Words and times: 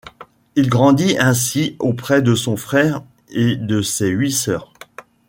Il 0.55 0.67
grandit 0.67 1.19
ainsi 1.19 1.75
auprès 1.77 2.23
de 2.23 2.33
son 2.33 2.57
frère 2.57 3.03
et 3.29 3.55
de 3.55 3.83
ses 3.83 4.07
huit 4.07 4.31
sœurs. 4.31 4.73